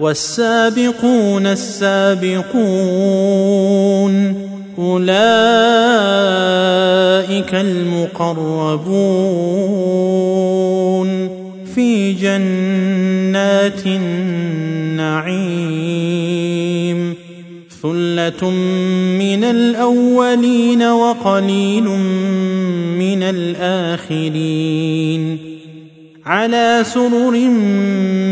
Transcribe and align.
والسابقون 0.00 1.46
السابقون 1.46 2.96
أولئك 4.78 5.06
المقربون 7.54 8.86
في 11.74 12.12
جنات 12.12 13.86
النعيم 13.86 15.36
ثلة 17.82 18.50
من 19.20 19.44
الأولين 19.44 20.82
وقليل 20.82 21.84
من 22.98 23.22
الآخرين 23.22 24.66
على 26.26 26.82
سرر 26.84 27.36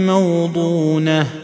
موضونة 0.07 1.44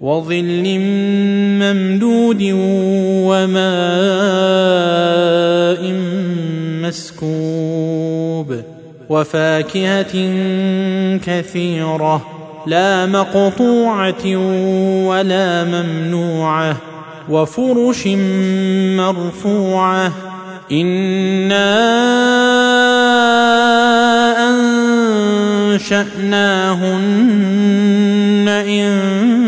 وظل 0.00 0.78
ممدود 1.60 2.42
وماء 3.28 3.62
مسكوب 6.82 8.62
وفاكهة 9.08 10.14
كثيرة 11.26 12.26
لا 12.66 13.06
مقطوعة 13.06 14.36
ولا 15.06 15.64
ممنوعة 15.64 16.76
وفرش 17.28 18.06
مرفوعة 18.96 20.12
إنا 20.72 21.78
أنشأناهن 26.78 28.48
إن 28.48 29.47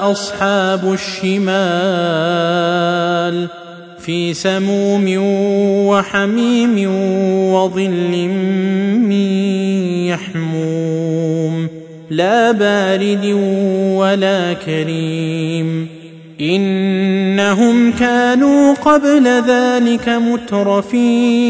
أصحاب 0.00 0.92
الشمال 0.92 1.64
في 3.98 4.34
سموم 4.34 5.04
وحميم 5.88 6.90
وظل 7.54 8.28
من 8.98 9.12
يحموم 10.06 11.68
لا 12.10 12.52
بارد 12.52 13.24
ولا 13.96 14.52
كريم 14.52 15.88
إنهم 16.40 17.92
كانوا 17.92 18.74
قبل 18.74 19.26
ذلك 19.26 20.08
مترفين 20.08 21.44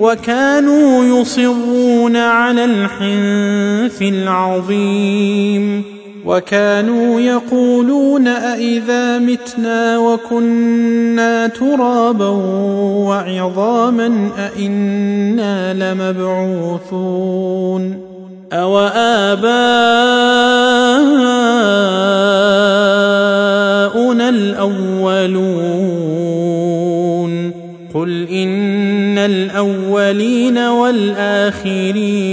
وكانوا 0.00 1.20
يصرون 1.20 2.16
على 2.16 2.64
الحنث 2.64 4.02
العظيم 4.02 5.91
وكانوا 6.26 7.20
يقولون 7.20 8.28
أإذا 8.28 9.18
متنا 9.18 9.98
وكنا 9.98 11.46
ترابا 11.46 12.28
وعظاما 13.08 14.30
أإنا 14.38 15.74
لمبعوثون 15.92 17.32
أو 18.52 18.78
آباؤنا 18.78 19.52
الأولون 24.28 25.92
قل 27.94 28.28
إن 28.28 29.18
الأولين 29.18 30.58
والآخرين 30.58 32.32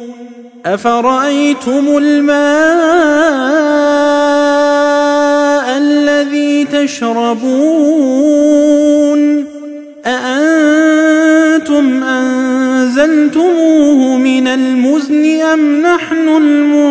أفرأيتم 0.65 1.97
الماء 1.97 2.37
الذي 5.77 6.65
تشربون؟ 6.65 7.41
أأنتم 10.05 12.03
أنزلتموه 12.03 14.17
من 14.17 14.47
المزن 14.47 15.41
أم 15.41 15.81
نحن 15.81 16.29
المنزلون؟ 16.29 16.81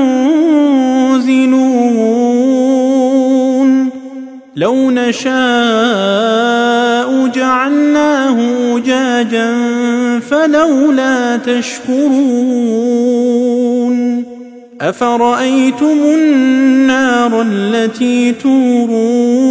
لو 4.56 4.90
نشاء 4.90 5.30
جعلناه 7.26 8.36
أجاجا 8.76 9.54
فلولا 10.30 11.36
تشكرون. 11.36 13.39
أفرأيتم 14.80 15.98
النار 16.14 17.42
التي 17.42 18.32
تورون؟ 18.32 19.50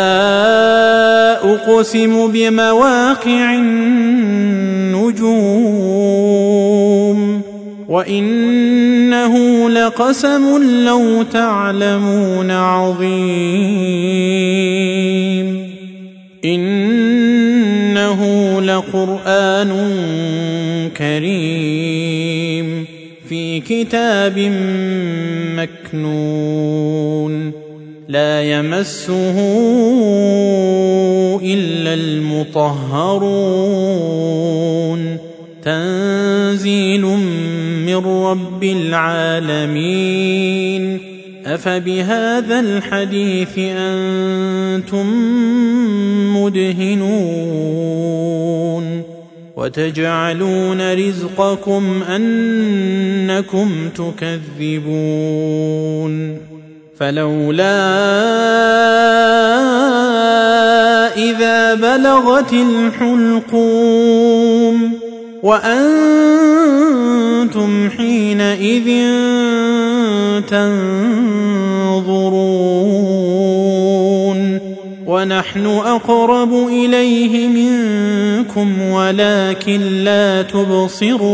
أقسم 1.53 2.31
بمواقع 2.31 3.55
النجوم. 3.55 4.21
وإنه 7.89 9.69
لقسم 9.69 10.63
لو 10.85 11.23
تعلمون 11.23 12.51
عظيم. 12.51 13.07
إنه 16.45 18.21
لقرآن 18.61 19.71
كريم. 20.97 21.86
في 23.29 23.59
كتاب 23.59 24.39
مكنون 25.55 27.51
لا 28.07 28.43
يمسه 28.43 29.39
إلا 31.43 31.93
المطهرون. 31.93 33.17
تنزيل 35.63 37.01
من 37.85 37.95
رب 37.95 38.63
العالمين. 38.63 39.97
أفبهذا 41.45 42.59
الحديث 42.59 43.57
أنتم 43.57 45.07
مدهنون؟ 46.37 47.87
وتجعلون 49.57 50.93
رزقكم 50.93 52.03
أنكم 52.09 53.69
تكذبون 54.59 55.17
فلولا 56.99 57.77
إذا 61.17 61.73
بلغت 61.73 62.53
الحلقوم 62.53 63.87
وأنتم 65.43 66.49
حينئذ 67.89 68.87
تنظرون 70.47 71.57
ونحن 75.07 75.65
أقرب 75.65 76.53
إليه 76.67 77.47
منكم 77.47 78.81
ولكن 78.81 80.03
لا 80.03 80.41
تبصرون 80.41 81.27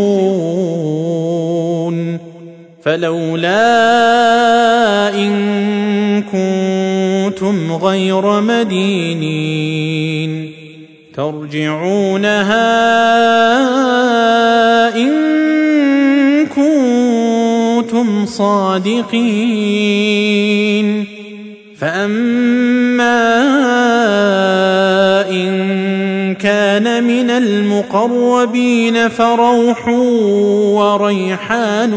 فلولا 2.83 3.55
إن 5.15 6.21
كنتم 6.21 7.73
غير 7.73 8.41
مدينين 8.41 9.73
ترجعونها 11.15 12.63
إن 14.95 15.13
كنتم 16.45 18.25
صادقين 18.25 19.13
فأما 21.77 22.72
ان 25.31 26.35
كان 26.35 27.03
من 27.03 27.29
المقربين 27.29 29.09
فروح 29.09 29.87
وريحان 30.77 31.93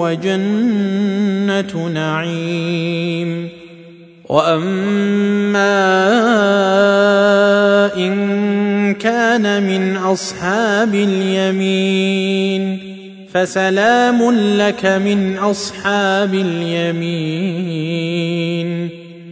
وجنه 0.00 1.88
نعيم 1.94 3.48
واما 4.28 5.90
ان 7.96 8.94
كان 8.94 9.62
من 9.62 9.96
اصحاب 9.96 10.94
اليمين 10.94 12.78
فسلام 13.32 14.30
لك 14.32 14.86
من 14.86 15.36
اصحاب 15.38 16.34
اليمين 16.34 17.80